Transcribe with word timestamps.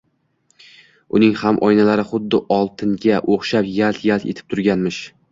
Uning 1.17 1.33
ham 1.41 1.59
oynalari 1.67 2.05
xuddi 2.13 2.39
oltinga 2.55 3.19
oʻxshab 3.35 3.69
yalt-yalt 3.75 4.25
etib 4.33 4.49
turganmish 4.55 5.03